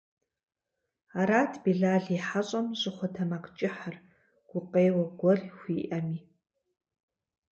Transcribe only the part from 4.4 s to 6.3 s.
гукъеуэ гуэр хуиӀэми.